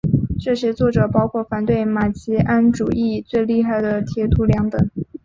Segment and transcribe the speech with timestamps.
[0.43, 4.89] 这些作者包括反对马吉安主义最厉害的铁徒良等。